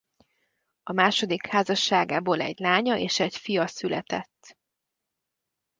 A 0.83 0.91
második 0.93 1.47
házasságából 1.47 2.41
egy 2.41 2.59
lánya 2.59 2.95
és 2.97 3.19
egy 3.19 3.35
fia 3.35 3.67
született. 3.67 4.57